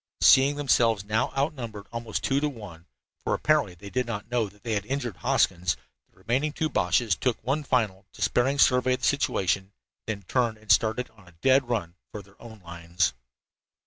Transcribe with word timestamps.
Seeing 0.21 0.55
themselves 0.55 1.03
now 1.05 1.31
outnumbered 1.37 1.85
almost 1.91 2.23
two 2.23 2.39
to 2.39 2.49
one 2.49 2.87
for 3.23 3.35
apparently 3.35 3.75
they 3.75 3.91
did 3.91 4.07
not 4.07 4.31
know 4.31 4.49
that 4.49 4.63
they 4.63 4.73
had 4.73 4.83
injured 4.87 5.17
Hoskins 5.17 5.75
the 6.07 6.11
two 6.13 6.17
remaining 6.17 6.51
Boches 6.71 7.15
took 7.15 7.37
one 7.43 7.63
final, 7.63 8.07
despairing 8.11 8.57
survey 8.57 8.95
of 8.95 9.01
the 9.01 9.05
situation, 9.05 9.73
then 10.07 10.23
turned 10.23 10.57
and 10.57 10.71
started 10.71 11.11
on 11.11 11.27
a 11.27 11.33
dead 11.43 11.69
run 11.69 11.93
for 12.11 12.23
their 12.23 12.41
own 12.41 12.61
lines. 12.61 13.13